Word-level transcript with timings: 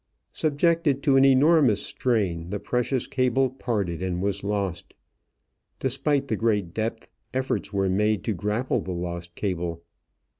Subjected 0.33 1.03
to 1.03 1.15
an 1.15 1.23
enormous 1.23 1.79
strain, 1.85 2.49
the 2.49 2.59
precious 2.59 3.05
cable 3.05 3.51
parted 3.51 4.01
and 4.01 4.19
was 4.19 4.43
lost. 4.43 4.95
Despite 5.77 6.27
the 6.27 6.35
great 6.35 6.73
depth, 6.73 7.07
efforts 7.35 7.71
were 7.71 7.87
made 7.87 8.23
to 8.23 8.33
grapple 8.33 8.79
the 8.79 8.93
lost 8.93 9.35
cable. 9.35 9.83